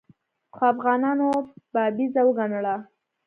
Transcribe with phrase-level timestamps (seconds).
[0.55, 1.29] خو افغانانو
[1.73, 2.75] بابیزه وګڼله.